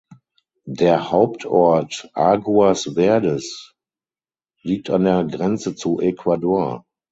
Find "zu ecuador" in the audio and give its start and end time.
5.75-6.87